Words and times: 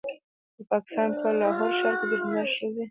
د 0.57 0.59
پاکستان 0.71 1.09
په 1.19 1.27
لاهور 1.39 1.71
ښار 1.77 1.93
کې 1.99 2.07
د 2.11 2.13
نرښځې 2.33 2.79